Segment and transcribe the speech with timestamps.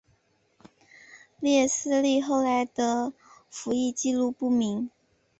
[1.39, 3.13] 列斯利后来的
[3.51, 4.89] 服役纪录不明。